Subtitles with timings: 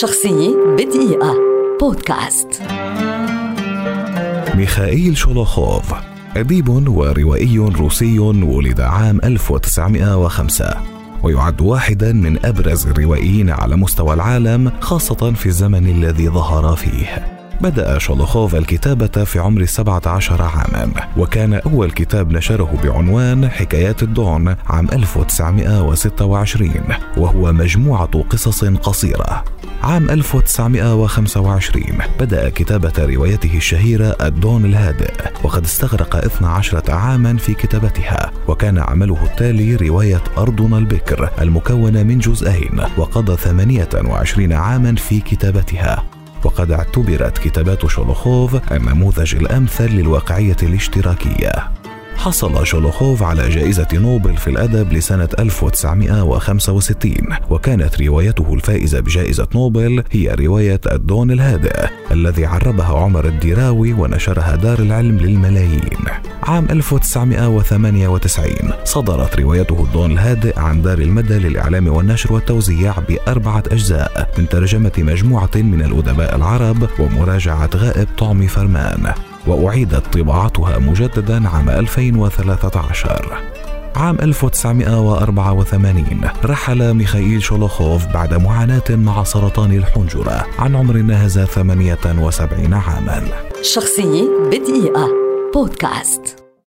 [0.00, 1.34] شخصية بدقيقة.
[1.80, 2.62] بودكاست.
[4.54, 5.94] ميخائيل شولوخوف
[6.36, 10.74] أديب وروائي روسي ولد عام 1905
[11.22, 17.41] ويعد واحدا من أبرز الروائيين على مستوى العالم خاصة في الزمن الذي ظهر فيه.
[17.62, 24.88] بدأ شولوخوف الكتابة في عمر 17 عاما وكان أول كتاب نشره بعنوان حكايات الدون عام
[24.92, 26.72] 1926
[27.16, 29.44] وهو مجموعة قصص قصيرة.
[29.82, 31.84] عام 1925
[32.20, 35.12] بدأ كتابة روايته الشهيرة الدون الهادئ
[35.44, 42.80] وقد استغرق 12 عاما في كتابتها وكان عمله التالي رواية أرضنا البكر المكونة من جزئين
[42.96, 46.11] وقضى 28 عاما في كتابتها.
[46.44, 51.81] وقد اعتبرت كتابات شولوخوف النموذج الأمثل للواقعية الاشتراكية.
[52.22, 57.14] حصل شولوخوف على جائزة نوبل في الأدب لسنة 1965
[57.50, 64.78] وكانت روايته الفائزة بجائزة نوبل هي رواية الدون الهادئ الذي عربها عمر الدراوي ونشرها دار
[64.78, 66.04] العلم للملايين.
[66.42, 74.48] عام 1998 صدرت روايته الدون الهادئ عن دار المدى للإعلام والنشر والتوزيع بأربعة أجزاء من
[74.48, 79.12] ترجمة مجموعة من الأدباء العرب ومراجعة غائب طعمي فرمان.
[79.46, 83.52] وأعيدت طباعتها مجددا عام 2013
[83.96, 93.22] عام 1984 رحل ميخائيل شولوخوف بعد معاناة مع سرطان الحنجرة عن عمر ناهز 78 عاما.
[93.62, 95.08] شخصية بدقيقة.
[95.54, 96.41] بودكاست.